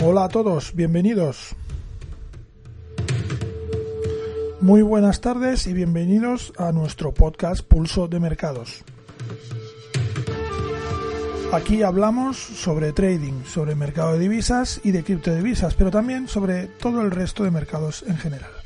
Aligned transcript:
Hola 0.00 0.24
a 0.24 0.28
todos, 0.28 0.76
bienvenidos. 0.76 1.56
Muy 4.60 4.80
buenas 4.80 5.20
tardes 5.20 5.66
y 5.66 5.72
bienvenidos 5.72 6.52
a 6.56 6.70
nuestro 6.70 7.12
podcast 7.12 7.62
Pulso 7.62 8.06
de 8.06 8.20
Mercados. 8.20 8.84
Aquí 11.52 11.82
hablamos 11.82 12.36
sobre 12.36 12.92
trading, 12.92 13.42
sobre 13.44 13.74
mercado 13.74 14.12
de 14.12 14.20
divisas 14.20 14.80
y 14.84 14.92
de 14.92 15.02
criptodivisas, 15.02 15.74
pero 15.74 15.90
también 15.90 16.28
sobre 16.28 16.68
todo 16.68 17.02
el 17.02 17.10
resto 17.10 17.42
de 17.42 17.50
mercados 17.50 18.04
en 18.06 18.18
general. 18.18 18.57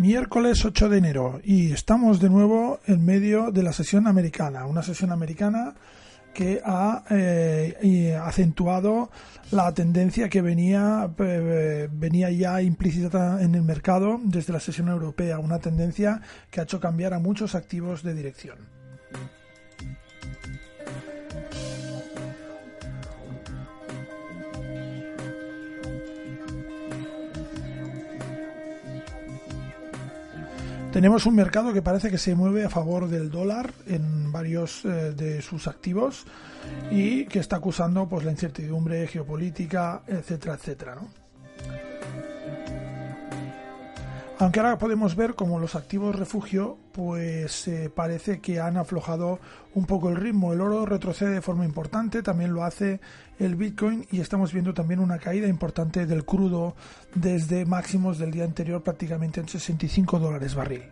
Miércoles 0.00 0.64
8 0.64 0.88
de 0.88 0.96
enero 0.96 1.42
y 1.44 1.72
estamos 1.72 2.20
de 2.20 2.30
nuevo 2.30 2.80
en 2.86 3.04
medio 3.04 3.50
de 3.50 3.62
la 3.62 3.74
sesión 3.74 4.06
americana, 4.06 4.64
una 4.64 4.82
sesión 4.82 5.12
americana 5.12 5.74
que 6.32 6.62
ha 6.64 7.04
eh, 7.10 8.18
acentuado 8.18 9.10
la 9.50 9.74
tendencia 9.74 10.30
que 10.30 10.40
venía, 10.40 11.10
eh, 11.18 11.86
venía 11.92 12.30
ya 12.30 12.62
implícita 12.62 13.42
en 13.42 13.54
el 13.54 13.62
mercado 13.62 14.18
desde 14.24 14.54
la 14.54 14.60
sesión 14.60 14.88
europea, 14.88 15.38
una 15.38 15.58
tendencia 15.58 16.22
que 16.50 16.60
ha 16.60 16.62
hecho 16.62 16.80
cambiar 16.80 17.12
a 17.12 17.18
muchos 17.18 17.54
activos 17.54 18.02
de 18.02 18.14
dirección. 18.14 18.79
Tenemos 31.00 31.24
un 31.24 31.34
mercado 31.34 31.72
que 31.72 31.80
parece 31.80 32.10
que 32.10 32.18
se 32.18 32.34
mueve 32.34 32.62
a 32.62 32.68
favor 32.68 33.08
del 33.08 33.30
dólar 33.30 33.72
en 33.86 34.30
varios 34.30 34.84
eh, 34.84 35.14
de 35.16 35.40
sus 35.40 35.66
activos 35.66 36.26
y 36.90 37.24
que 37.24 37.38
está 37.38 37.56
acusando 37.56 38.06
pues 38.06 38.22
la 38.22 38.32
incertidumbre 38.32 39.06
geopolítica, 39.06 40.02
etcétera, 40.06 40.56
etcétera. 40.56 40.98
Aunque 44.40 44.58
ahora 44.58 44.78
podemos 44.78 45.16
ver 45.16 45.34
como 45.34 45.58
los 45.58 45.74
activos 45.74 46.16
refugio, 46.16 46.78
pues 46.92 47.68
eh, 47.68 47.90
parece 47.94 48.40
que 48.40 48.58
han 48.58 48.78
aflojado 48.78 49.38
un 49.74 49.84
poco 49.84 50.08
el 50.08 50.16
ritmo. 50.16 50.54
El 50.54 50.62
oro 50.62 50.86
retrocede 50.86 51.34
de 51.34 51.42
forma 51.42 51.66
importante, 51.66 52.22
también 52.22 52.54
lo 52.54 52.64
hace 52.64 53.00
el 53.38 53.54
Bitcoin 53.54 54.06
y 54.10 54.20
estamos 54.20 54.54
viendo 54.54 54.72
también 54.72 55.00
una 55.00 55.18
caída 55.18 55.46
importante 55.46 56.06
del 56.06 56.24
crudo 56.24 56.74
desde 57.14 57.66
máximos 57.66 58.18
del 58.18 58.30
día 58.30 58.44
anterior 58.44 58.82
prácticamente 58.82 59.40
en 59.40 59.48
65 59.48 60.18
dólares 60.18 60.54
barril. 60.54 60.84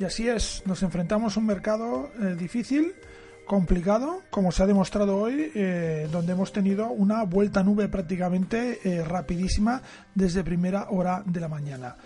Y 0.00 0.04
así 0.06 0.26
es, 0.26 0.62
nos 0.64 0.82
enfrentamos 0.82 1.36
a 1.36 1.40
un 1.40 1.44
mercado 1.44 2.10
eh, 2.18 2.34
difícil, 2.34 2.94
complicado, 3.46 4.22
como 4.30 4.50
se 4.50 4.62
ha 4.62 4.66
demostrado 4.66 5.18
hoy, 5.18 5.52
eh, 5.54 6.08
donde 6.10 6.32
hemos 6.32 6.54
tenido 6.54 6.88
una 6.88 7.22
vuelta 7.24 7.62
nube 7.62 7.86
prácticamente 7.88 8.78
eh, 8.82 9.04
rapidísima 9.04 9.82
desde 10.14 10.42
primera 10.42 10.88
hora 10.88 11.22
de 11.26 11.40
la 11.40 11.48
mañana. 11.48 11.96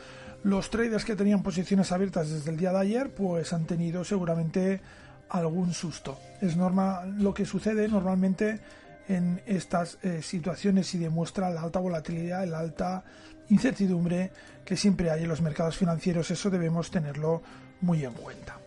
Los 0.42 0.70
traders 0.70 1.04
que 1.04 1.14
tenían 1.14 1.44
posiciones 1.44 1.92
abiertas 1.92 2.30
desde 2.30 2.50
el 2.50 2.56
día 2.56 2.72
de 2.72 2.80
ayer, 2.80 3.14
pues 3.14 3.52
han 3.52 3.64
tenido 3.64 4.02
seguramente 4.02 4.80
algún 5.28 5.72
susto. 5.72 6.18
Es 6.40 6.56
normal 6.56 7.22
lo 7.22 7.32
que 7.32 7.46
sucede 7.46 7.86
normalmente 7.86 8.58
en 9.06 9.40
estas 9.46 9.98
situaciones 10.20 10.92
y 10.94 10.98
demuestra 10.98 11.48
la 11.50 11.62
alta 11.62 11.78
volatilidad, 11.78 12.44
la 12.46 12.58
alta 12.58 13.04
incertidumbre 13.50 14.32
que 14.64 14.76
siempre 14.76 15.10
hay 15.10 15.22
en 15.22 15.28
los 15.28 15.42
mercados 15.42 15.76
financieros. 15.76 16.30
Eso 16.30 16.50
debemos 16.50 16.90
tenerlo 16.90 17.42
muy 17.84 18.04
en 18.04 18.12
cuenta. 18.12 18.58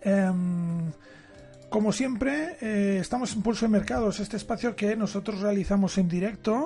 Em, 0.00 0.90
como 1.68 1.92
siempre, 1.92 2.56
eh, 2.60 2.98
estamos 3.00 3.32
en 3.34 3.42
Pulso 3.42 3.66
de 3.66 3.70
Mercados, 3.70 4.18
este 4.18 4.36
espacio 4.36 4.74
que 4.74 4.96
nosotros 4.96 5.40
realizamos 5.40 5.98
en 5.98 6.08
directo, 6.08 6.64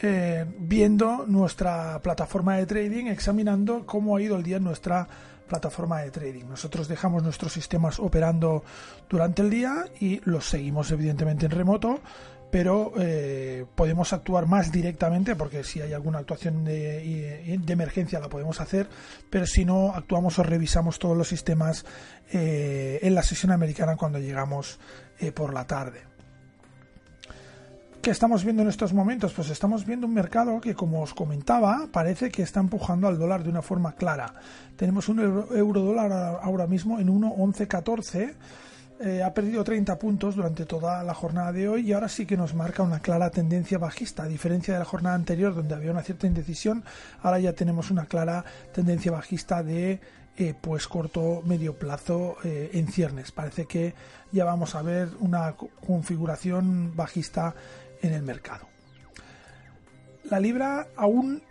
eh, 0.00 0.46
viendo 0.58 1.26
nuestra 1.26 2.00
plataforma 2.00 2.56
de 2.56 2.66
trading, 2.66 3.06
examinando 3.06 3.84
cómo 3.84 4.16
ha 4.16 4.22
ido 4.22 4.36
el 4.36 4.42
día 4.42 4.56
en 4.56 4.64
nuestra 4.64 5.06
plataforma 5.46 6.00
de 6.00 6.10
trading. 6.10 6.44
Nosotros 6.48 6.88
dejamos 6.88 7.22
nuestros 7.22 7.52
sistemas 7.52 7.98
operando 7.98 8.64
durante 9.08 9.42
el 9.42 9.50
día 9.50 9.84
y 9.98 10.20
los 10.24 10.48
seguimos 10.48 10.90
evidentemente 10.92 11.46
en 11.46 11.52
remoto 11.52 12.00
pero 12.50 12.92
eh, 12.98 13.64
podemos 13.74 14.12
actuar 14.12 14.46
más 14.46 14.72
directamente 14.72 15.36
porque 15.36 15.64
si 15.64 15.80
hay 15.80 15.92
alguna 15.92 16.18
actuación 16.18 16.64
de, 16.64 17.60
emergencia 17.68 18.20
la 18.20 18.28
podemos 18.28 18.60
hacer, 18.60 18.88
pero 19.30 19.46
si 19.46 19.64
no 19.64 19.94
actuamos 19.94 20.38
o 20.38 20.42
revisamos 20.42 20.98
todos 20.98 21.16
los 21.16 21.28
sistemas 21.28 21.84
eh, 22.32 22.98
en 23.02 23.14
la 23.14 23.22
sesión 23.22 23.52
americana 23.52 23.96
cuando 23.96 24.18
llegamos 24.18 24.78
eh, 25.20 25.32
por 25.32 25.54
la 25.54 25.66
tarde. 25.66 26.10
¿Qué 28.02 28.10
estamos 28.10 28.44
viendo 28.44 28.62
en 28.62 28.68
estos 28.68 28.94
momentos? 28.94 29.34
Pues 29.34 29.50
estamos 29.50 29.84
viendo 29.84 30.06
un 30.06 30.14
mercado 30.14 30.58
que, 30.58 30.74
como 30.74 31.02
os 31.02 31.12
comentaba, 31.12 31.86
parece 31.92 32.30
que 32.30 32.42
está 32.42 32.58
empujando 32.58 33.06
al 33.06 33.18
dólar 33.18 33.44
de 33.44 33.50
una 33.50 33.60
forma 33.60 33.92
clara. 33.92 34.32
Tenemos 34.76 35.10
un 35.10 35.20
euro, 35.20 35.82
dólar 35.82 36.40
ahora 36.42 36.66
mismo 36.66 36.98
en 36.98 37.08
1.1114 37.08 38.34
eh, 39.02 39.22
ha 39.22 39.32
perdido 39.32 39.64
30 39.64 39.98
puntos 39.98 40.36
durante 40.36 40.66
toda 40.66 41.02
la 41.02 41.14
jornada 41.14 41.52
de 41.52 41.66
hoy 41.68 41.88
y 41.88 41.92
ahora 41.94 42.08
sí 42.08 42.26
que 42.26 42.36
nos 42.36 42.54
marca 42.54 42.82
una 42.82 43.00
clara 43.00 43.30
tendencia 43.30 43.78
bajista. 43.78 44.24
A 44.24 44.28
diferencia 44.28 44.74
de 44.74 44.80
la 44.80 44.84
jornada 44.84 45.14
anterior 45.14 45.54
donde 45.54 45.74
había 45.74 45.90
una 45.90 46.02
cierta 46.02 46.26
indecisión, 46.26 46.84
ahora 47.22 47.38
ya 47.38 47.54
tenemos 47.54 47.90
una 47.90 48.04
clara 48.04 48.44
tendencia 48.74 49.10
bajista 49.10 49.62
de 49.62 50.00
eh, 50.36 50.54
pues 50.60 50.86
corto 50.86 51.42
medio 51.46 51.78
plazo 51.78 52.36
eh, 52.44 52.72
en 52.74 52.88
ciernes. 52.88 53.32
Parece 53.32 53.64
que 53.64 53.94
ya 54.32 54.44
vamos 54.44 54.74
a 54.74 54.82
ver 54.82 55.08
una 55.20 55.54
configuración 55.86 56.94
bajista 56.94 57.54
en 58.02 58.12
el 58.12 58.22
mercado. 58.22 58.68
La 60.24 60.40
libra 60.40 60.88
aún 60.96 61.42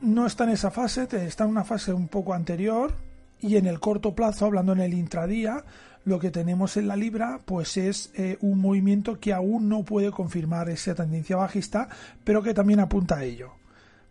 no 0.00 0.26
está 0.26 0.44
en 0.44 0.50
esa 0.50 0.72
fase, 0.72 1.06
está 1.12 1.44
en 1.44 1.50
una 1.50 1.64
fase 1.64 1.92
un 1.92 2.08
poco 2.08 2.34
anterior 2.34 2.92
y 3.40 3.56
en 3.56 3.66
el 3.66 3.78
corto 3.78 4.16
plazo, 4.16 4.46
hablando 4.46 4.72
en 4.72 4.80
el 4.80 4.94
intradía, 4.94 5.64
lo 6.08 6.18
que 6.18 6.30
tenemos 6.30 6.76
en 6.76 6.88
la 6.88 6.96
libra 6.96 7.40
pues 7.44 7.76
es 7.76 8.10
eh, 8.14 8.38
un 8.40 8.58
movimiento 8.58 9.20
que 9.20 9.32
aún 9.32 9.68
no 9.68 9.84
puede 9.84 10.10
confirmar 10.10 10.68
esa 10.70 10.94
tendencia 10.94 11.36
bajista 11.36 11.88
pero 12.24 12.42
que 12.42 12.54
también 12.54 12.80
apunta 12.80 13.18
a 13.18 13.24
ello. 13.24 13.52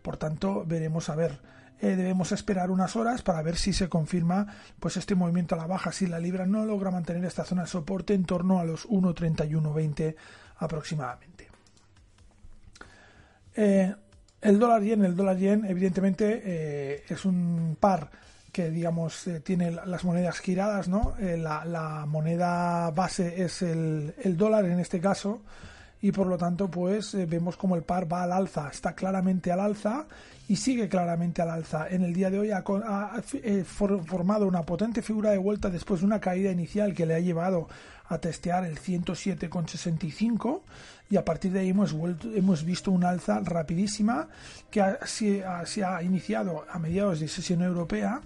Por 0.02 0.16
tanto 0.16 0.64
veremos 0.64 1.10
a 1.10 1.16
ver. 1.16 1.40
Eh, 1.80 1.94
debemos 1.94 2.32
esperar 2.32 2.70
unas 2.70 2.96
horas 2.96 3.22
para 3.22 3.42
ver 3.42 3.56
si 3.56 3.72
se 3.72 3.88
confirma 3.88 4.46
pues 4.80 4.96
este 4.96 5.14
movimiento 5.14 5.54
a 5.54 5.58
la 5.58 5.66
baja. 5.66 5.92
Si 5.92 6.06
la 6.06 6.18
libra 6.18 6.46
no 6.46 6.64
logra 6.64 6.90
mantener 6.90 7.24
esta 7.24 7.44
zona 7.44 7.62
de 7.62 7.68
soporte 7.68 8.14
en 8.14 8.24
torno 8.24 8.58
a 8.58 8.64
los 8.64 8.88
1.3120 8.88 10.14
aproximadamente. 10.56 11.48
Eh, 13.54 13.94
el 14.40 14.58
dólar 14.58 14.82
yen. 14.82 15.04
El 15.04 15.16
dólar 15.16 15.36
yen 15.36 15.64
evidentemente 15.64 17.12
es 17.12 17.24
un 17.24 17.76
par 17.78 18.10
que 18.58 18.70
digamos 18.72 19.28
eh, 19.28 19.38
tiene 19.38 19.70
las 19.70 20.02
monedas 20.02 20.40
giradas, 20.40 20.88
¿no? 20.88 21.14
Eh, 21.20 21.36
la, 21.36 22.04
moneda 22.08 22.90
base 22.90 23.44
es 23.44 23.62
el, 23.62 24.12
dólar 24.36 24.64
en 24.64 24.80
este 24.80 25.00
caso 25.00 25.42
y 26.02 26.10
por 26.10 26.26
lo 26.26 26.36
tanto 26.36 26.68
pues 26.68 27.14
eh, 27.14 27.24
vemos 27.26 27.56
como 27.56 27.76
el 27.76 27.84
par 27.84 28.12
va 28.12 28.24
al 28.24 28.32
alza, 28.32 28.68
está 28.68 28.96
claramente 28.96 29.52
al 29.52 29.60
alza 29.60 30.06
y 30.48 30.56
sigue 30.56 30.88
claramente 30.88 31.40
al 31.40 31.50
alza. 31.50 31.86
En 31.88 32.02
el 32.02 32.12
día 32.12 32.30
de 32.30 32.40
hoy 32.40 32.50
ha, 32.50 32.64
formado 33.64 34.48
una 34.48 34.62
potente 34.62 35.02
figura 35.02 35.30
de 35.30 35.38
vuelta 35.38 35.70
después 35.70 36.00
de 36.00 36.06
una 36.06 36.18
caída 36.18 36.50
inicial 36.50 36.94
que 36.94 37.06
le 37.06 37.14
ha 37.14 37.20
llevado 37.20 37.68
a 38.08 38.18
testear 38.18 38.64
el 38.64 38.80
107,65 38.80 40.62
y 41.10 41.16
a 41.16 41.24
partir 41.24 41.52
de 41.52 41.60
ahí 41.60 41.70
hemos, 41.70 41.94
hemos 42.34 42.64
visto 42.64 42.90
una 42.90 43.10
alza 43.10 43.40
rapidísima 43.40 44.28
que 44.70 44.82
se, 45.06 45.44
ha, 45.44 46.02
iniciado 46.02 46.66
a 46.70 46.78
mediados 46.78 47.20
de 47.20 47.28
sesión 47.28 47.62
europea 47.62 48.20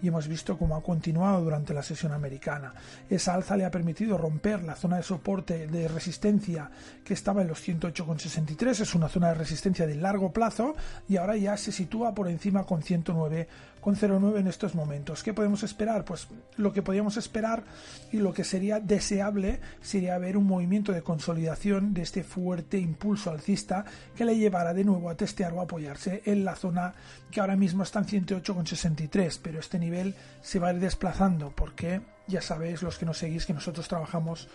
y 0.00 0.06
hemos 0.06 0.28
visto 0.28 0.56
cómo 0.56 0.76
ha 0.76 0.82
continuado 0.82 1.42
durante 1.42 1.74
la 1.74 1.82
sesión 1.82 2.12
americana. 2.12 2.72
Esa 3.10 3.34
alza 3.34 3.56
le 3.56 3.64
ha 3.64 3.70
permitido 3.72 4.16
romper 4.16 4.62
la 4.62 4.76
zona 4.76 4.98
de 4.98 5.02
soporte 5.02 5.66
de 5.66 5.88
resistencia 5.88 6.70
que 7.04 7.14
estaba 7.14 7.42
en 7.42 7.48
los 7.48 7.66
108,63, 7.66 8.80
es 8.80 8.94
una 8.94 9.08
zona 9.08 9.30
de 9.30 9.34
resistencia 9.34 9.88
de 9.88 9.96
largo 9.96 10.32
plazo 10.32 10.76
y 11.08 11.16
ahora 11.16 11.36
ya 11.36 11.56
se 11.56 11.72
sitúa 11.72 12.14
por 12.14 12.28
encima 12.28 12.62
con 12.64 12.82
109 12.82 13.48
0,9 13.96 14.38
en 14.38 14.46
estos 14.46 14.74
momentos. 14.74 15.22
¿Qué 15.22 15.32
podemos 15.32 15.62
esperar? 15.62 16.04
Pues 16.04 16.28
lo 16.56 16.72
que 16.72 16.82
podríamos 16.82 17.16
esperar 17.16 17.64
y 18.12 18.18
lo 18.18 18.32
que 18.32 18.44
sería 18.44 18.80
deseable 18.80 19.60
sería 19.80 20.18
ver 20.18 20.36
un 20.36 20.46
movimiento 20.46 20.92
de 20.92 21.02
consolidación 21.02 21.94
de 21.94 22.02
este 22.02 22.22
fuerte 22.28 22.78
impulso 22.78 23.30
alcista 23.30 23.84
que 24.14 24.24
le 24.24 24.36
llevara 24.36 24.74
de 24.74 24.84
nuevo 24.84 25.08
a 25.08 25.16
testear 25.16 25.52
o 25.54 25.60
apoyarse 25.60 26.22
en 26.26 26.44
la 26.44 26.54
zona 26.54 26.94
que 27.30 27.40
ahora 27.40 27.56
mismo 27.56 27.82
está 27.82 28.00
en 28.00 28.26
108,63, 28.26 29.40
pero 29.42 29.58
este 29.58 29.78
nivel 29.78 30.14
se 30.42 30.58
va 30.58 30.68
a 30.68 30.72
ir 30.72 30.80
desplazando 30.80 31.50
porque 31.56 32.02
ya 32.26 32.42
sabéis 32.42 32.82
los 32.82 32.98
que 32.98 33.06
nos 33.06 33.18
seguís 33.18 33.46
que 33.46 33.54
nosotros 33.54 33.88
trabajamos 33.88 34.48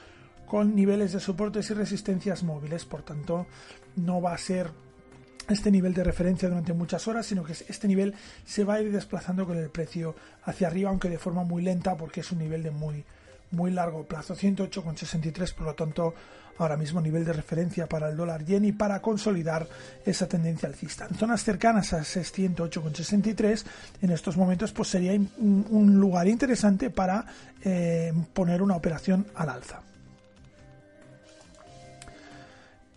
con 0.46 0.76
niveles 0.76 1.14
de 1.14 1.20
soportes 1.20 1.70
y 1.72 1.74
resistencias 1.74 2.44
móviles, 2.44 2.86
por 2.86 3.02
tanto 3.02 3.48
no 3.96 4.22
va 4.22 4.34
a 4.34 4.38
ser 4.38 4.70
este 5.50 5.72
nivel 5.72 5.94
de 5.94 6.04
referencia 6.04 6.48
durante 6.48 6.74
muchas 6.74 7.08
horas, 7.08 7.26
sino 7.26 7.44
que 7.44 7.54
este 7.54 7.88
nivel 7.88 8.14
se 8.46 8.64
va 8.64 8.76
a 8.76 8.82
ir 8.82 8.92
desplazando 8.92 9.46
con 9.46 9.58
el 9.58 9.70
precio 9.70 10.16
hacia 10.44 10.68
arriba, 10.68 10.90
aunque 10.90 11.10
de 11.10 11.18
forma 11.18 11.44
muy 11.44 11.62
lenta, 11.62 11.98
porque 11.98 12.22
es 12.22 12.32
un 12.32 12.40
nivel 12.40 12.64
de 12.64 12.72
muy, 12.72 13.04
muy 13.54 13.72
largo 13.72 14.04
plazo, 14.04 14.36
108,63, 14.36 15.54
por 15.54 15.68
lo 15.68 15.74
tanto, 15.74 16.14
ahora 16.58 16.78
mismo 16.78 17.02
nivel 17.02 17.26
de 17.26 17.34
referencia 17.34 17.88
para 17.88 18.10
el 18.10 18.18
dólar 18.18 18.44
yen 18.46 18.66
y 18.66 18.72
para 18.72 19.02
consolidar 19.02 19.68
esa 20.06 20.28
tendencia 20.28 20.68
alcista. 20.68 21.08
En 21.10 21.16
zonas 21.16 21.44
cercanas 21.44 21.94
a 21.94 22.02
108,63, 22.02 23.64
en 24.02 24.12
estos 24.12 24.38
momentos, 24.38 24.72
pues 24.72 24.90
sería 24.90 25.14
un, 25.14 26.00
lugar 26.00 26.28
interesante 26.28 26.90
para 26.90 27.26
eh, 27.64 28.14
poner 28.34 28.62
una 28.62 28.76
operación 28.76 29.26
al 29.36 29.50
alza. 29.50 29.82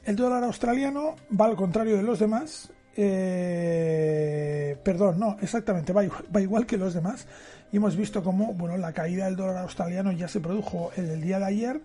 El 0.05 0.17
dólar 0.17 0.44
australiano 0.44 1.17
va 1.38 1.47
al 1.47 1.56
contrario 1.56 1.97
de 1.97 2.02
los 2.02 2.20
demás. 2.20 2.70
Eh, 2.96 4.76
perdón, 4.82 5.19
no, 5.19 5.37
exactamente, 5.43 5.93
va, 5.93 6.04
igual 6.40 6.66
que 6.66 6.76
los 6.76 6.94
demás. 6.94 7.26
Y 7.72 7.76
hemos 7.76 7.96
visto 7.96 8.22
cómo 8.22 8.54
bueno, 8.54 8.76
la 8.76 8.93
caída 8.93 9.26
del 9.26 9.37
dólar 9.37 9.58
australiano 9.58 10.12
ya 10.12 10.28
se 10.28 10.40
produjo 10.40 10.93
el, 10.96 11.10
el 11.10 11.20
día 11.20 11.38
de 11.38 11.44
ayer 11.44 11.81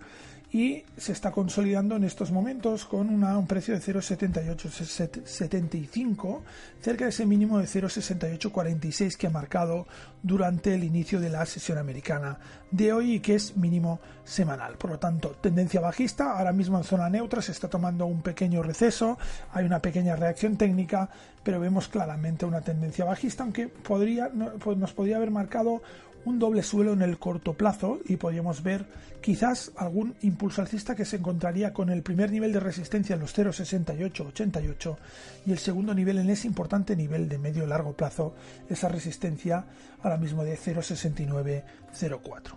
y 0.53 0.83
se 0.98 1.13
está 1.13 1.31
consolidando 1.31 1.95
en 1.95 2.03
estos 2.03 2.30
momentos 2.31 2.86
con 2.86 3.09
un 3.09 3.48
precio 3.48 3.74
de 3.74 3.80
0,7875, 3.80 6.42
cerca 6.81 7.06
de 7.06 7.12
ese 7.12 7.25
mínimo 7.25 7.57
de 7.57 7.63
0,6846 7.65 9.15
que 9.15 9.27
ha 9.27 9.30
marcado 9.30 9.88
durante 10.21 10.75
el 10.75 10.83
inicio 10.83 11.21
de 11.21 11.30
la 11.30 11.45
sesión 11.45 11.77
americana 11.77 12.38
de 12.69 12.92
hoy 12.92 13.13
y 13.15 13.21
que 13.21 13.36
es 13.36 13.56
mínimo 13.56 14.01
semanal. 14.25 14.75
Por 14.77 14.92
lo 14.92 15.00
tanto, 15.00 15.38
tendencia 15.39 15.80
bajista, 15.80 16.38
ahora 16.38 16.51
mismo 16.51 16.77
en 16.77 16.83
zona 16.83 17.09
neutra 17.09 17.42
se 17.42 17.53
está 17.53 17.69
tomando 17.69 18.06
un 18.06 18.21
pequeño 18.21 18.62
receso, 18.62 19.18
hay 19.53 19.63
una 19.65 19.80
pequeña 19.80 20.18
reacción 20.18 20.57
técnica, 20.57 21.09
pero 21.44 21.62
vemos 21.62 21.88
claramente 21.88 22.45
una 22.45 22.62
tendencia 22.62 23.06
bajista, 23.06 23.44
aunque 23.44 23.69
podría, 23.69 24.30
pues 24.59 24.77
nos 24.77 24.92
podría 24.94 25.15
haber 25.15 25.31
marcado 25.31 25.81
un 26.25 26.39
doble 26.39 26.63
suelo 26.63 26.94
en 26.94 27.01
el 27.01 27.18
corto 27.18 27.53
plazo 27.53 28.00
y 28.06 28.18
podríamos 28.18 28.63
ver 28.63 28.85
quizás 29.21 29.71
algún 29.77 30.15
impulso 30.21 30.62
alcista 30.62 30.95
que 30.95 31.06
se 31.06 31.18
encontraría 31.18 31.73
con 31.73 31.89
el 31.89 32.01
primer 32.03 32.31
nivel 32.31 32.53
de 32.53 32.59
resistencia 32.59 33.13
en 33.15 33.21
los 33.21 33.38
0,6888 33.38 34.97
y 35.45 35.51
el 35.51 35.59
segundo 35.59 35.94
nivel 35.94 36.18
en 36.18 36.29
ese 36.29 36.47
importante 36.47 36.95
nivel 36.95 37.29
de 37.29 37.38
medio 37.38 37.65
largo 37.65 37.94
plazo, 37.94 38.33
esa 38.69 38.89
resistencia 38.89 39.65
ahora 40.01 40.18
mismo 40.18 40.44
de 40.44 40.57
0,6904. 40.57 42.53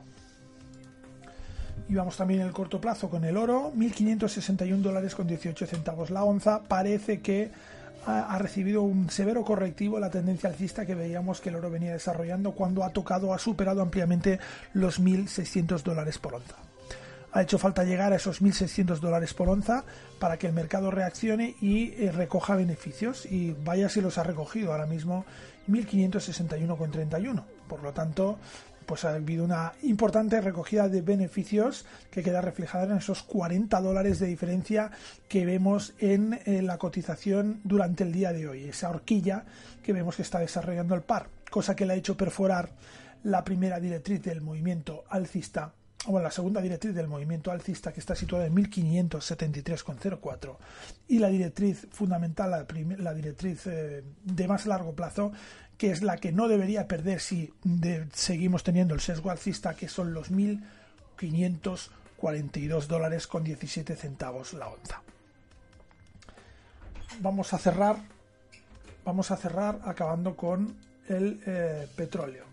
Y 1.88 1.94
vamos 1.94 2.16
también 2.16 2.40
en 2.40 2.46
el 2.46 2.52
corto 2.52 2.80
plazo 2.80 3.10
con 3.10 3.24
el 3.24 3.36
oro, 3.36 3.72
1.561 3.74 4.76
dólares 4.80 5.14
con 5.14 5.26
18 5.26 5.66
centavos 5.66 6.10
la 6.10 6.24
onza. 6.24 6.62
Parece 6.62 7.20
que 7.20 7.50
ha, 8.06 8.38
recibido 8.38 8.82
un 8.82 9.10
severo 9.10 9.44
correctivo 9.44 9.98
la 9.98 10.10
tendencia 10.10 10.50
alcista 10.50 10.86
que 10.86 10.94
veíamos 10.94 11.40
que 11.40 11.48
el 11.48 11.56
oro 11.56 11.70
venía 11.70 11.92
desarrollando 11.92 12.52
cuando 12.52 12.84
ha 12.84 12.90
tocado, 12.90 13.32
ha 13.32 13.38
superado 13.38 13.82
ampliamente 13.82 14.38
los 14.72 15.00
1.600 15.00 15.82
dólares 15.82 16.18
por 16.18 16.34
onza. 16.34 16.56
Ha 17.32 17.42
hecho 17.42 17.58
falta 17.58 17.82
llegar 17.82 18.12
a 18.12 18.16
esos 18.16 18.40
1.600 18.40 19.00
dólares 19.00 19.34
por 19.34 19.48
onza 19.48 19.84
para 20.20 20.36
que 20.36 20.46
el 20.46 20.52
mercado 20.52 20.92
reaccione 20.92 21.56
y 21.60 21.92
eh, 21.94 22.12
recoja 22.12 22.54
beneficios. 22.54 23.26
Y 23.26 23.56
vaya 23.64 23.88
si 23.88 24.00
los 24.00 24.18
ha 24.18 24.22
recogido 24.22 24.70
ahora 24.70 24.86
mismo 24.86 25.24
1.561,31. 25.68 27.42
Por 27.66 27.82
lo 27.82 27.92
tanto, 27.92 28.38
pues 28.86 29.04
ha 29.04 29.14
habido 29.14 29.44
una 29.44 29.72
importante 29.82 30.40
recogida 30.40 30.88
de 30.88 31.02
beneficios 31.02 31.84
que 32.10 32.22
queda 32.22 32.40
reflejada 32.40 32.84
en 32.84 32.98
esos 32.98 33.22
40 33.22 33.80
dólares 33.80 34.18
de 34.18 34.26
diferencia 34.26 34.90
que 35.28 35.44
vemos 35.46 35.94
en, 35.98 36.40
la 36.66 36.78
cotización 36.78 37.60
durante 37.64 38.04
el 38.04 38.12
día 38.12 38.32
de 38.32 38.48
hoy, 38.48 38.64
esa 38.64 38.90
horquilla 38.90 39.44
que 39.82 39.92
vemos 39.92 40.16
que 40.16 40.22
está 40.22 40.38
desarrollando 40.38 40.94
el 40.94 41.02
par, 41.02 41.28
cosa 41.50 41.76
que 41.76 41.86
le 41.86 41.94
ha 41.94 41.96
hecho 41.96 42.16
perforar 42.16 42.70
la 43.22 43.44
primera 43.44 43.80
directriz 43.80 44.22
del 44.22 44.40
movimiento 44.40 45.04
alcista 45.08 45.72
o 46.06 46.20
la 46.20 46.30
segunda 46.30 46.60
directriz 46.60 46.94
del 46.94 47.08
movimiento 47.08 47.50
alcista 47.50 47.92
que 47.92 48.00
está 48.00 48.14
situada 48.14 48.44
en 48.46 48.54
1573,04 48.54 50.56
y 51.08 51.18
la 51.18 51.28
directriz 51.28 51.88
fundamental, 51.90 52.66
la, 52.98 53.14
directriz 53.14 53.66
eh, 53.66 54.04
de 54.24 54.48
más 54.48 54.66
largo 54.66 54.94
plazo 54.94 55.32
que 55.78 55.90
es 55.90 56.02
la 56.02 56.18
que 56.18 56.32
no 56.32 56.48
debería 56.48 56.88
perder 56.88 57.20
si 57.20 57.54
seguimos 58.12 58.62
teniendo 58.62 58.94
el 58.94 59.00
sesgo 59.00 59.30
alcista, 59.30 59.74
que 59.74 59.88
son 59.88 60.12
los 60.14 60.30
1.542 60.30 62.86
dólares 62.86 63.26
con 63.26 63.42
17 63.42 63.96
centavos 63.96 64.54
la 64.54 64.68
onza. 64.68 65.02
Vamos 67.20 67.52
a 67.52 67.58
cerrar, 67.58 67.96
vamos 69.04 69.30
a 69.30 69.36
cerrar 69.36 69.78
acabando 69.84 70.34
con 70.36 70.74
el 71.08 71.40
eh, 71.46 71.86
petróleo. 71.96 72.44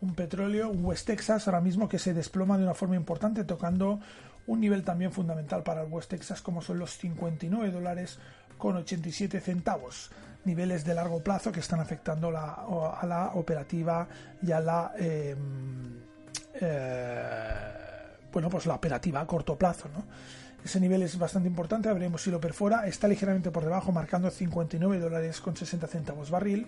Un 0.00 0.14
petróleo, 0.14 0.68
West 0.68 1.06
Texas 1.06 1.48
ahora 1.48 1.60
mismo 1.60 1.88
que 1.88 1.98
se 1.98 2.12
desploma 2.12 2.58
de 2.58 2.64
una 2.64 2.74
forma 2.74 2.96
importante, 2.96 3.44
tocando 3.44 4.00
un 4.46 4.60
nivel 4.60 4.84
también 4.84 5.12
fundamental 5.12 5.62
para 5.62 5.82
el 5.82 5.92
West 5.92 6.10
Texas 6.10 6.42
como 6.42 6.62
son 6.62 6.78
los 6.78 6.96
59 6.98 7.70
dólares 7.70 8.18
con 8.58 8.76
87 8.76 9.40
centavos 9.40 10.10
niveles 10.44 10.84
de 10.84 10.94
largo 10.94 11.20
plazo 11.22 11.50
que 11.50 11.60
están 11.60 11.80
afectando 11.80 12.28
a 12.28 13.04
la 13.04 13.30
operativa 13.34 14.06
y 14.42 14.52
a 14.52 14.60
la 14.60 14.92
em, 14.96 16.00
eh, 16.54 17.72
bueno 18.32 18.48
pues 18.48 18.64
la 18.66 18.74
operativa 18.74 19.20
a 19.20 19.26
corto 19.26 19.56
plazo 19.56 19.88
¿no? 19.88 20.04
Ese 20.64 20.80
nivel 20.80 21.02
es 21.02 21.18
bastante 21.18 21.48
importante 21.48 21.92
veremos 21.92 22.22
si 22.22 22.30
lo 22.30 22.40
perfora 22.40 22.86
está 22.86 23.08
ligeramente 23.08 23.50
por 23.50 23.64
debajo 23.64 23.92
marcando 23.92 24.30
59 24.30 24.98
dólares 24.98 25.40
con 25.40 25.56
60 25.56 25.86
centavos 25.86 26.30
barril 26.30 26.66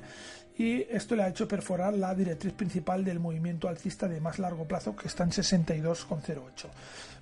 y 0.57 0.83
esto 0.91 1.15
le 1.15 1.23
ha 1.23 1.29
hecho 1.29 1.47
perforar 1.47 1.95
la 1.95 2.15
directriz 2.15 2.53
principal 2.53 3.05
del 3.05 3.21
movimiento 3.21 3.69
alcista 3.69 4.09
de 4.09 4.21
más 4.21 4.39
largo 4.39 4.67
plazo 4.67 4.97
que 4.97 5.09
está 5.09 5.25
en 5.25 5.31
62,08 5.31 6.67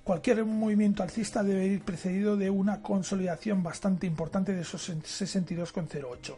Cualquier 0.07 0.45
movimiento 0.45 1.03
alcista 1.03 1.43
debe 1.43 1.65
ir 1.65 1.83
precedido 1.83 2.37
de 2.37 2.49
una 2.49 2.81
consolidación 2.81 3.61
bastante 3.61 4.07
importante 4.07 4.53
de 4.53 4.61
esos 4.61 4.89
62,08. 4.89 6.35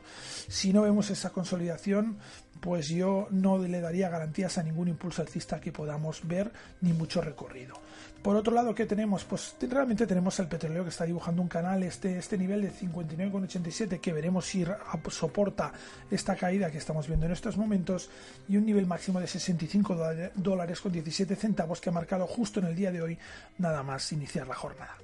Si 0.48 0.74
no 0.74 0.82
vemos 0.82 1.12
esa 1.12 1.30
consolidación, 1.30 2.18
pues 2.62 2.88
yo 2.88 3.28
no 3.30 3.60
le 3.60 3.80
daría 3.80 4.10
garantías 4.10 4.58
a 4.58 4.64
ningún 4.64 4.88
impulso 4.88 5.22
alcista 5.22 5.62
que 5.62 5.72
podamos 5.72 6.28
ver, 6.28 6.52
ni 6.82 6.94
mucho 6.94 7.22
recorrido. 7.22 7.76
Por 8.22 8.36
otro 8.36 8.54
lado, 8.54 8.76
¿qué 8.76 8.86
tenemos? 8.86 9.24
Pues 9.24 9.56
realmente 9.62 10.06
tenemos 10.06 10.38
el 10.40 10.48
petróleo 10.48 10.84
que 10.84 10.90
está 10.90 11.06
dibujando 11.06 11.42
un 11.42 11.48
canal, 11.48 11.82
este, 11.84 12.18
este 12.18 12.38
nivel 12.38 12.62
de 12.62 12.72
59,87 12.72 14.02
que 14.02 14.12
veremos 14.12 14.46
si 14.46 14.66
soporta 15.10 15.72
esta 16.12 16.36
caída 16.36 16.70
que 16.70 16.80
estamos 16.80 17.08
viendo 17.08 17.28
en 17.28 17.32
estos 17.32 17.56
momentos 17.56 18.10
y 18.50 18.58
un 18.58 18.66
nivel 18.66 18.88
máximo 18.88 19.22
de 19.22 19.28
65 19.28 19.98
dólares 20.36 20.82
con 20.82 20.92
17 20.92 21.34
centavos 21.38 21.80
que 21.80 21.90
ha 21.90 21.94
marcado 21.94 22.28
justo 22.28 22.60
en 22.60 22.66
el 22.66 22.76
día 22.76 22.92
de 22.92 23.02
hoy 23.02 23.18
nada 23.58 23.84
más 23.84 24.12
iniciar 24.12 24.48
la 24.48 24.56
jornada. 24.56 24.98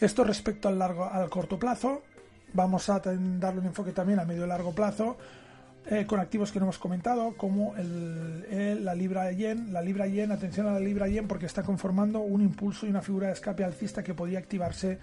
Esto 0.00 0.24
respecto 0.24 0.66
al, 0.66 0.78
largo, 0.78 1.04
al 1.04 1.30
corto 1.30 1.56
plazo, 1.56 2.02
vamos 2.52 2.88
a 2.88 2.98
darle 2.98 3.60
un 3.60 3.66
enfoque 3.66 3.92
también 3.92 4.18
a 4.18 4.24
medio 4.24 4.44
y 4.44 4.48
largo 4.48 4.72
plazo 4.72 5.16
eh, 5.86 6.06
con 6.06 6.20
activos 6.20 6.52
que 6.52 6.58
no 6.58 6.66
hemos 6.66 6.78
comentado, 6.78 7.34
como 7.36 7.74
la 7.76 8.94
libra 8.94 9.32
yen. 9.32 9.72
La 9.72 9.82
libra 9.82 10.06
yen, 10.06 10.30
atención 10.30 10.66
a 10.66 10.72
la 10.72 10.80
libra 10.80 11.08
yen, 11.08 11.26
porque 11.26 11.46
está 11.46 11.62
conformando 11.62 12.20
un 12.20 12.42
impulso 12.42 12.86
y 12.86 12.90
una 12.90 13.02
figura 13.02 13.28
de 13.28 13.32
escape 13.32 13.64
alcista 13.64 14.02
que 14.02 14.14
podría 14.14 14.38
activarse 14.38 14.98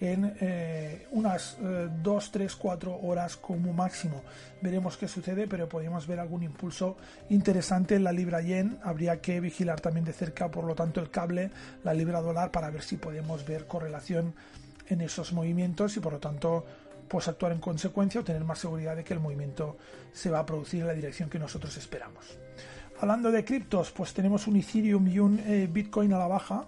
en 0.00 0.34
eh, 0.40 1.06
unas 1.12 1.56
2, 2.02 2.30
3, 2.32 2.56
4 2.56 3.00
horas 3.02 3.36
como 3.36 3.72
máximo. 3.72 4.22
Veremos 4.60 4.96
qué 4.96 5.06
sucede, 5.06 5.46
pero 5.46 5.68
podríamos 5.68 6.08
ver 6.08 6.18
algún 6.18 6.42
impulso 6.42 6.96
interesante 7.28 7.94
en 7.94 8.02
la 8.02 8.10
libra 8.10 8.40
yen. 8.40 8.78
Habría 8.82 9.20
que 9.20 9.38
vigilar 9.38 9.80
también 9.80 10.04
de 10.04 10.12
cerca, 10.12 10.50
por 10.50 10.64
lo 10.64 10.74
tanto, 10.74 11.00
el 11.00 11.10
cable, 11.10 11.50
la 11.84 11.94
libra 11.94 12.20
dólar, 12.20 12.50
para 12.50 12.70
ver 12.70 12.82
si 12.82 12.96
podemos 12.96 13.46
ver 13.46 13.66
correlación 13.66 14.34
en 14.88 15.02
esos 15.02 15.32
movimientos 15.32 15.96
y, 15.96 16.00
por 16.00 16.14
lo 16.14 16.18
tanto, 16.18 16.64
pues 17.12 17.28
actuar 17.28 17.52
en 17.52 17.58
consecuencia 17.58 18.22
o 18.22 18.24
tener 18.24 18.42
más 18.42 18.58
seguridad 18.58 18.96
de 18.96 19.04
que 19.04 19.12
el 19.12 19.20
movimiento 19.20 19.76
se 20.14 20.30
va 20.30 20.38
a 20.38 20.46
producir 20.46 20.80
en 20.80 20.86
la 20.86 20.94
dirección 20.94 21.28
que 21.28 21.38
nosotros 21.38 21.76
esperamos. 21.76 22.38
Hablando 22.98 23.30
de 23.30 23.44
criptos, 23.44 23.90
pues 23.90 24.14
tenemos 24.14 24.46
un 24.46 24.56
Ethereum 24.56 25.06
y 25.08 25.18
un 25.18 25.38
eh, 25.40 25.68
Bitcoin 25.70 26.14
a 26.14 26.18
la 26.18 26.26
baja 26.26 26.64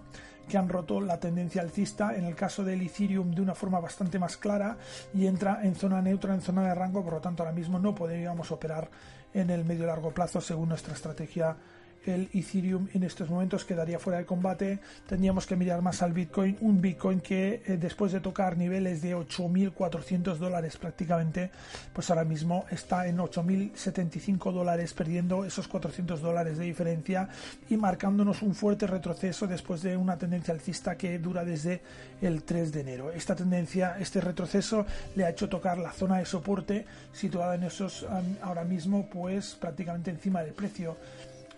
que 0.47 0.59
han 0.59 0.69
roto 0.69 1.01
la 1.01 1.19
tendencia 1.19 1.63
alcista, 1.63 2.15
en 2.15 2.25
el 2.25 2.35
caso 2.35 2.63
del 2.63 2.83
Ethereum 2.83 3.31
de 3.31 3.41
una 3.41 3.55
forma 3.55 3.79
bastante 3.79 4.19
más 4.19 4.37
clara 4.37 4.77
y 5.15 5.25
entra 5.25 5.61
en 5.63 5.73
zona 5.73 5.99
neutra, 5.99 6.35
en 6.35 6.41
zona 6.41 6.61
de 6.61 6.75
rango, 6.75 7.03
por 7.03 7.13
lo 7.13 7.21
tanto 7.21 7.41
ahora 7.41 7.55
mismo 7.55 7.79
no 7.79 7.95
podríamos 7.95 8.51
operar 8.51 8.91
en 9.33 9.49
el 9.49 9.65
medio 9.65 9.87
largo 9.87 10.11
plazo 10.11 10.41
según 10.41 10.69
nuestra 10.69 10.93
estrategia 10.93 11.57
el 12.05 12.29
Ethereum 12.33 12.87
en 12.93 13.03
estos 13.03 13.29
momentos 13.29 13.65
quedaría 13.65 13.99
fuera 13.99 14.19
de 14.19 14.25
combate. 14.25 14.79
Tendríamos 15.07 15.45
que 15.45 15.55
mirar 15.55 15.81
más 15.81 16.01
al 16.01 16.13
Bitcoin, 16.13 16.57
un 16.61 16.81
Bitcoin 16.81 17.21
que 17.21 17.63
eh, 17.65 17.77
después 17.77 18.11
de 18.11 18.19
tocar 18.19 18.57
niveles 18.57 19.01
de 19.01 19.15
8.400 19.15 20.37
dólares 20.37 20.77
prácticamente, 20.77 21.51
pues 21.93 22.09
ahora 22.09 22.23
mismo 22.23 22.65
está 22.69 23.07
en 23.07 23.17
8.075 23.17 24.51
dólares, 24.51 24.93
perdiendo 24.93 25.45
esos 25.45 25.67
400 25.67 26.21
dólares 26.21 26.57
de 26.57 26.65
diferencia 26.65 27.29
y 27.69 27.77
marcándonos 27.77 28.41
un 28.41 28.55
fuerte 28.55 28.87
retroceso 28.87 29.47
después 29.47 29.81
de 29.81 29.97
una 29.97 30.17
tendencia 30.17 30.53
alcista 30.53 30.97
que 30.97 31.19
dura 31.19 31.43
desde 31.43 31.81
el 32.21 32.43
3 32.43 32.71
de 32.71 32.81
enero. 32.81 33.11
Esta 33.11 33.35
tendencia, 33.35 33.97
este 33.99 34.21
retroceso 34.21 34.85
le 35.15 35.25
ha 35.25 35.29
hecho 35.29 35.49
tocar 35.49 35.77
la 35.77 35.91
zona 35.91 36.19
de 36.19 36.25
soporte 36.25 36.85
situada 37.13 37.55
en 37.55 37.63
esos 37.63 38.05
ahora 38.41 38.63
mismo 38.63 39.07
pues 39.09 39.55
prácticamente 39.55 40.11
encima 40.11 40.41
del 40.41 40.53
precio 40.53 40.97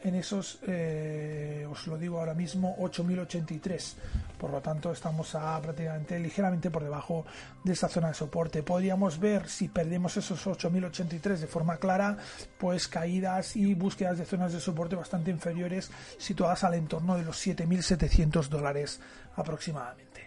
en 0.03 0.15
esos, 0.15 0.59
eh, 0.67 1.67
os 1.69 1.87
lo 1.87 1.97
digo 1.97 2.19
ahora 2.19 2.33
mismo, 2.33 2.75
8.083. 2.77 3.95
Por 4.37 4.51
lo 4.51 4.61
tanto, 4.61 4.91
estamos 4.91 5.33
a 5.35 5.59
prácticamente 5.61 6.19
ligeramente 6.19 6.69
por 6.69 6.83
debajo 6.83 7.25
de 7.63 7.73
esa 7.73 7.87
zona 7.87 8.09
de 8.09 8.13
soporte. 8.13 8.63
Podríamos 8.63 9.19
ver 9.19 9.47
si 9.49 9.67
perdemos 9.67 10.15
esos 10.17 10.45
8.083 10.45 11.37
de 11.37 11.47
forma 11.47 11.77
clara, 11.77 12.17
pues 12.57 12.87
caídas 12.87 13.55
y 13.55 13.73
búsquedas 13.73 14.17
de 14.17 14.25
zonas 14.25 14.53
de 14.53 14.59
soporte 14.59 14.95
bastante 14.95 15.31
inferiores, 15.31 15.89
situadas 16.17 16.63
al 16.63 16.75
entorno 16.75 17.15
de 17.15 17.23
los 17.23 17.45
7.700 17.45 18.47
dólares 18.47 18.99
aproximadamente. 19.35 20.26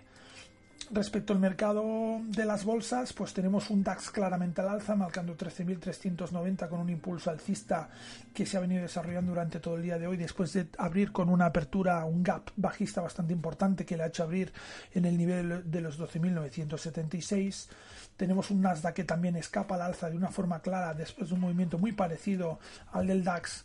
Respecto 0.92 1.32
al 1.32 1.38
mercado 1.38 2.20
de 2.24 2.44
las 2.44 2.64
bolsas, 2.64 3.12
pues 3.12 3.32
tenemos 3.32 3.70
un 3.70 3.84
DAX 3.84 4.10
claramente 4.10 4.60
al 4.60 4.70
alza, 4.70 4.96
marcando 4.96 5.36
13.390 5.36 6.68
con 6.68 6.80
un 6.80 6.90
impulso 6.90 7.30
alcista 7.30 7.88
que 8.34 8.44
se 8.44 8.56
ha 8.56 8.60
venido 8.60 8.82
desarrollando 8.82 9.30
durante 9.30 9.60
todo 9.60 9.76
el 9.76 9.84
día 9.84 10.00
de 10.00 10.08
hoy, 10.08 10.16
después 10.16 10.52
de 10.52 10.66
abrir 10.78 11.12
con 11.12 11.28
una 11.28 11.46
apertura, 11.46 12.04
un 12.04 12.24
gap 12.24 12.50
bajista 12.56 13.00
bastante 13.00 13.32
importante 13.32 13.86
que 13.86 13.96
le 13.96 14.02
ha 14.02 14.08
hecho 14.08 14.24
abrir 14.24 14.52
en 14.92 15.04
el 15.04 15.16
nivel 15.16 15.70
de 15.70 15.80
los 15.80 15.96
12.976. 15.96 17.68
Tenemos 18.16 18.50
un 18.50 18.60
Nasdaq 18.60 18.94
que 18.94 19.04
también 19.04 19.36
escapa 19.36 19.76
al 19.76 19.82
alza 19.82 20.10
de 20.10 20.16
una 20.16 20.32
forma 20.32 20.60
clara 20.60 20.92
después 20.92 21.28
de 21.28 21.36
un 21.36 21.40
movimiento 21.42 21.78
muy 21.78 21.92
parecido 21.92 22.58
al 22.90 23.06
del 23.06 23.22
DAX 23.22 23.64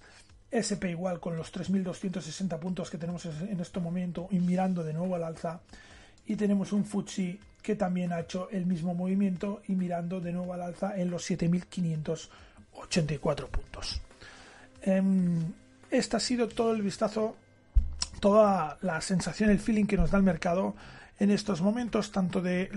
SP 0.54 0.92
igual 0.92 1.20
con 1.20 1.36
los 1.36 1.52
3.260 1.52 2.60
puntos 2.60 2.92
que 2.92 3.00
tenemos 3.00 3.26
en 3.26 3.60
este 3.60 3.80
momento 3.80 4.28
y 4.30 4.38
mirando 4.38 4.84
de 4.84 4.94
nuevo 4.94 5.16
al 5.16 5.24
alza 5.24 5.62
y 6.28 6.36
tenemos 6.36 6.74
un 6.74 6.86
Futsi 6.86 7.40
que 7.62 7.76
también 7.76 8.12
ha 8.14 8.20
hecho 8.20 8.50
el 8.52 8.66
mismo 8.66 8.94
movimiento 8.94 9.62
y 9.68 9.76
mirando 9.76 10.22
de 10.22 10.32
nuevo 10.32 10.54
al 10.54 10.62
alza 10.62 10.96
en 10.96 11.10
los 11.10 11.28
7.584 11.30 13.48
puntos. 13.48 14.02
este 15.90 16.18
ha 16.18 16.20
sido 16.20 16.48
todo 16.48 16.74
el 16.74 16.84
vistazo, 16.84 17.36
toda 18.20 18.78
la 18.82 19.02
sensación, 19.02 19.50
el 19.50 19.58
feeling 19.60 19.86
que 19.86 19.98
nos 19.98 20.12
da 20.12 20.20
el 20.20 20.24
mercado 20.24 20.76
en 21.20 21.32
estos 21.32 21.62
momentos, 21.62 22.12
tanto 22.12 22.42
de 22.42 22.70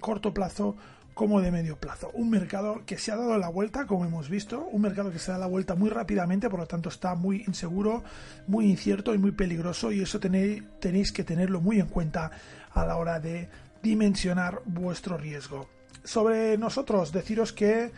corto 0.00 0.34
plazo 0.34 0.76
como 1.14 1.40
de 1.40 1.50
medio 1.50 1.76
plazo. 1.76 2.10
Un 2.14 2.30
mercado 2.30 2.82
que 2.86 2.98
se 2.98 3.12
ha 3.12 3.16
dado 3.16 3.36
la 3.38 3.48
vuelta, 3.48 3.86
como 3.86 4.04
hemos 4.04 4.28
visto, 4.28 4.66
un 4.70 4.82
mercado 4.82 5.10
que 5.10 5.18
se 5.18 5.32
da 5.32 5.38
la 5.38 5.46
vuelta 5.46 5.74
muy 5.74 5.90
rápidamente, 5.90 6.48
por 6.48 6.60
lo 6.60 6.66
tanto 6.66 6.88
está 6.88 7.14
muy 7.14 7.44
inseguro, 7.46 8.02
muy 8.46 8.66
incierto 8.66 9.14
y 9.14 9.18
muy 9.18 9.32
peligroso 9.32 9.92
y 9.92 10.02
eso 10.02 10.20
tenéis, 10.20 11.12
que 11.12 11.24
tenerlo 11.24 11.60
muy 11.60 11.80
en 11.80 11.86
cuenta 11.86 12.30
a 12.72 12.86
la 12.86 12.96
hora 12.96 13.20
de 13.20 13.48
dimensionar 13.82 14.62
vuestro 14.64 15.16
riesgo. 15.16 15.68
Sobre 16.04 16.56
nosotros, 16.56 17.12
deciros 17.12 17.52
que 17.52 17.92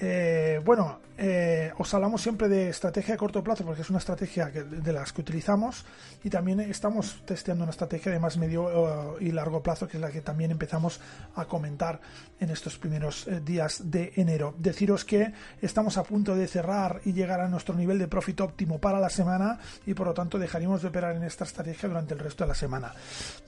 eh, 0.00 0.60
bueno, 0.64 1.00
eh, 1.18 1.72
os 1.78 1.92
hablamos 1.94 2.22
siempre 2.22 2.48
de 2.48 2.68
estrategia 2.68 3.14
a 3.14 3.18
corto 3.18 3.42
plazo 3.44 3.64
porque 3.64 3.82
es 3.82 3.90
una 3.90 3.98
estrategia 3.98 4.46
de 4.46 4.92
las 4.92 5.12
que 5.12 5.20
utilizamos 5.20 5.84
y 6.24 6.30
también 6.30 6.60
estamos 6.60 7.22
testeando 7.24 7.64
una 7.64 7.70
estrategia 7.70 8.12
de 8.12 8.18
más 8.18 8.36
medio 8.36 9.16
eh, 9.18 9.26
y 9.26 9.32
largo 9.32 9.62
plazo 9.62 9.86
que 9.86 9.96
es 9.96 10.00
la 10.00 10.10
que 10.10 10.20
también 10.20 10.50
empezamos 10.50 11.00
a 11.36 11.44
comentar 11.44 12.00
en 12.40 12.50
estos 12.50 12.76
primeros 12.78 13.28
días 13.44 13.90
de 13.90 14.12
enero. 14.16 14.54
Deciros 14.58 15.04
que 15.04 15.32
estamos 15.62 15.96
a 15.96 16.02
punto 16.02 16.34
de 16.34 16.46
cerrar 16.48 17.00
y 17.04 17.12
llegar 17.12 17.40
a 17.40 17.48
nuestro 17.48 17.74
nivel 17.74 17.98
de 17.98 18.08
profit 18.08 18.40
óptimo 18.40 18.78
para 18.78 18.98
la 19.00 19.10
semana 19.10 19.58
y 19.86 19.94
por 19.94 20.08
lo 20.08 20.14
tanto 20.14 20.38
dejaremos 20.38 20.82
de 20.82 20.88
operar 20.88 21.16
en 21.16 21.22
esta 21.22 21.44
estrategia 21.44 21.88
durante 21.88 22.14
el 22.14 22.20
resto 22.20 22.44
de 22.44 22.48
la 22.48 22.54
semana. 22.54 22.92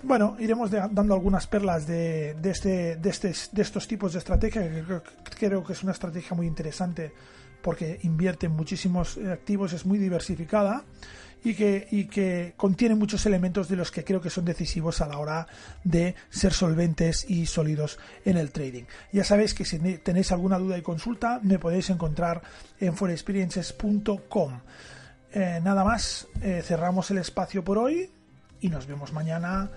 Bueno, 0.03 0.37
iremos 0.39 0.71
dando 0.71 1.15
algunas 1.15 1.47
perlas 1.47 1.89
este, 1.89 2.35
de, 2.97 3.11
este, 3.11 3.33
de 3.53 3.63
estos 3.63 3.87
tipos 3.87 4.13
de 4.13 4.19
estrategia 4.19 4.63
que 4.63 5.01
creo 5.39 5.65
que 5.65 5.73
es 5.73 5.83
una 5.83 5.93
estrategia 5.93 6.37
muy 6.37 6.47
interesante 6.47 7.13
porque 7.63 7.99
invierte 8.03 8.47
en 8.47 8.53
muchísimos 8.53 9.17
eh, 9.17 9.33
activos, 9.33 9.73
es 9.73 9.85
muy 9.87 9.99
diversificada 9.99 10.85
y 11.45 11.55
que, 11.55 11.87
y 11.91 12.07
que 12.07 12.55
contiene 12.57 12.95
muchos 12.95 13.25
elementos 13.27 13.69
de 13.69 13.77
los 13.77 13.91
que 13.91 14.05
creo 14.05 14.21
que 14.21 14.31
son 14.31 14.45
decisivos 14.45 15.01
a 15.01 15.09
la 15.09 15.19
hora 15.19 15.47
de 15.85 16.15
ser 16.31 16.53
solventes 16.53 17.29
y 17.29 17.47
sólidos 17.47 17.99
en 18.25 18.37
el 18.37 18.51
trading. 18.51 18.85
Ya 19.13 19.25
sabéis 19.25 19.55
que 19.55 19.65
si 19.65 19.79
tenéis 19.99 20.33
alguna 20.33 20.59
duda 20.59 20.79
y 20.79 20.83
consulta 20.83 21.41
me 21.43 21.59
podéis 21.59 21.91
encontrar 21.91 22.43
en 22.81 22.95
forexperiences.com. 22.95 24.61
Eh, 25.33 25.61
nada 25.63 25.85
más, 25.85 26.27
eh, 26.43 26.63
cerramos 26.65 27.11
el 27.11 27.19
espacio 27.19 27.63
por 27.63 27.79
hoy 27.79 28.11
y 28.61 28.69
nos 28.69 28.87
vemos 28.87 29.13
mañana 29.13 29.71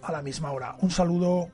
a 0.00 0.12
la 0.12 0.22
misma 0.22 0.52
hora. 0.52 0.76
Un 0.80 0.90
saludo 0.90 1.50